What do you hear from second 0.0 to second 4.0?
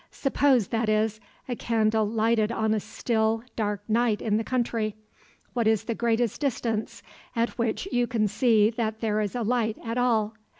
Suppose, that is, a candle lighted on a still, dark